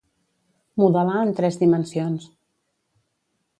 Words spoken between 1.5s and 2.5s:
dimensions.